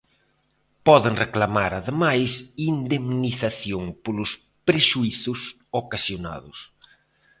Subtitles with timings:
[0.87, 2.31] Poden reclamar, ademais,
[2.71, 4.31] indemnización polos
[4.67, 5.39] prexuízos
[5.81, 6.57] ocasionados.